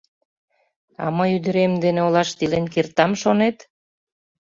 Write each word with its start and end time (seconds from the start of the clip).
А 1.03 1.05
мый 1.17 1.29
ӱдырем 1.37 1.73
дене 1.83 2.01
олаште 2.07 2.41
илен 2.45 2.65
кертам, 2.73 3.11
шонет? 3.21 3.57